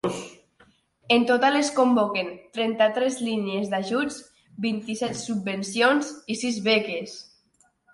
En 1.15 1.27
total, 1.31 1.57
es 1.59 1.69
convoquen 1.81 2.31
trenta-tres 2.59 3.21
línies 3.29 3.71
d'ajuts; 3.75 4.19
vint-i-set 4.69 5.23
subvencions 5.29 6.15
i 6.37 6.43
sis 6.45 6.63
beques. 6.73 7.19